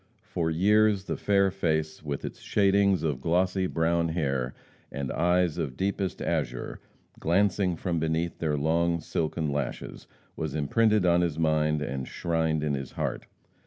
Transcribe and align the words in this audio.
For 0.23 0.49
years 0.49 1.03
the 1.03 1.15
fair 1.15 1.51
face, 1.51 2.01
with 2.01 2.25
its 2.25 2.39
shadings 2.39 3.03
of 3.03 3.21
glossy 3.21 3.67
brown 3.67 4.07
hair, 4.09 4.55
and 4.91 5.11
eyes 5.11 5.59
of 5.59 5.77
deepest 5.77 6.23
azure, 6.23 6.79
glancing 7.19 7.75
from 7.75 7.99
beneath 7.99 8.39
their 8.39 8.57
long 8.57 8.99
silken 8.99 9.51
lashes, 9.51 10.07
was 10.35 10.55
imprinted 10.55 11.05
on 11.05 11.21
his 11.21 11.37
mind 11.37 11.83
and 11.83 12.07
shrined 12.07 12.63
in 12.63 12.73
his 12.73 12.93
heart. 12.93 13.27